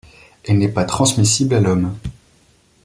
Elle 0.45 0.57
n'est 0.57 0.67
pas 0.67 0.83
transmissible 0.85 1.53
à 1.53 1.59
l'homme. 1.59 1.95